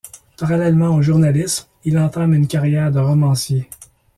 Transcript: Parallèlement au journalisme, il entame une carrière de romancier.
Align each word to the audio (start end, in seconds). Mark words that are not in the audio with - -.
Parallèlement 0.35 0.95
au 0.95 1.03
journalisme, 1.03 1.67
il 1.83 1.99
entame 1.99 2.33
une 2.33 2.47
carrière 2.47 2.91
de 2.91 2.99
romancier. 2.99 3.69